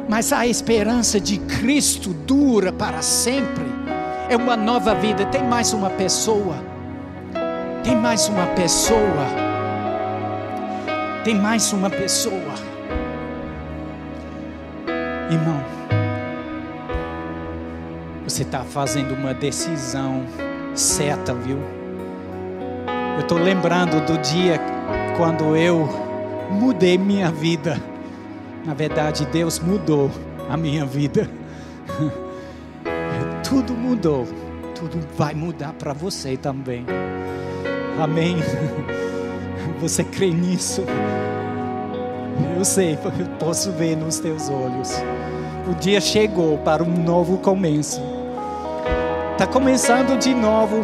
[0.08, 3.66] Mas a esperança de Cristo dura para sempre.
[4.28, 5.26] É uma nova vida.
[5.26, 6.56] Tem mais uma pessoa.
[7.84, 9.26] Tem mais uma pessoa.
[11.24, 12.54] Tem mais uma pessoa.
[15.30, 15.62] Irmão,
[18.24, 20.24] você está fazendo uma decisão
[20.74, 21.58] certa, viu?
[23.16, 24.58] Eu estou lembrando do dia
[25.18, 25.86] quando eu
[26.50, 27.78] mudei minha vida.
[28.64, 30.10] Na verdade, Deus mudou
[30.48, 31.28] a minha vida.
[33.48, 34.26] Tudo mudou.
[34.74, 36.84] Tudo vai mudar para você também.
[38.00, 38.36] Amém.
[39.80, 40.84] Você crê nisso?
[42.56, 44.92] Eu sei, eu posso ver nos teus olhos.
[45.70, 48.00] O dia chegou para um novo começo.
[49.32, 50.82] Está começando de novo.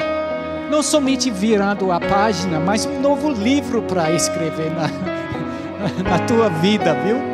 [0.70, 4.88] Não somente virando a página, mas um novo livro para escrever na,
[6.08, 7.33] na tua vida, viu?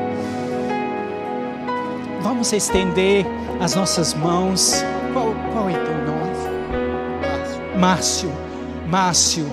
[2.40, 3.26] Vamos estender
[3.60, 4.82] as nossas mãos.
[5.12, 7.78] Qual, qual é teu nome?
[7.78, 8.32] Márcio.
[8.88, 9.46] Márcio.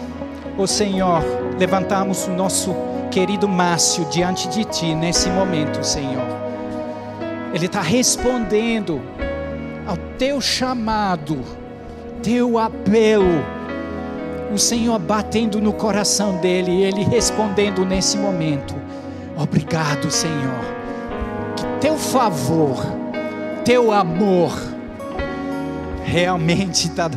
[0.57, 1.21] O Senhor,
[1.59, 2.73] levantamos o nosso
[3.11, 6.23] querido Márcio diante de Ti nesse momento, Senhor.
[7.53, 9.01] Ele está respondendo
[9.85, 11.41] ao Teu chamado,
[12.23, 13.43] Teu apelo.
[14.53, 18.75] O Senhor batendo no coração dele e ele respondendo nesse momento:
[19.35, 20.76] Obrigado, Senhor
[21.79, 22.77] teu favor,
[23.63, 24.51] teu amor,
[26.03, 27.09] realmente está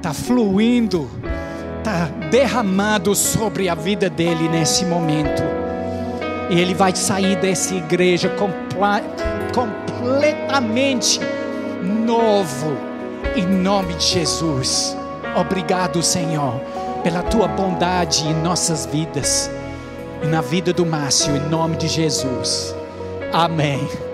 [0.00, 1.10] tá fluindo,
[1.78, 5.42] está derramado sobre a vida dele nesse momento.
[6.50, 8.28] E ele vai sair dessa igreja
[9.54, 11.20] completamente
[11.82, 12.76] novo,
[13.34, 14.96] em nome de Jesus.
[15.34, 16.60] Obrigado, Senhor,
[17.02, 19.50] pela tua bondade em nossas vidas
[20.22, 22.81] e na vida do Márcio, em nome de Jesus.
[23.32, 24.11] Amém.